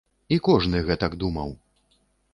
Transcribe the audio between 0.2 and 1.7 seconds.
І кожны гэтак думаў.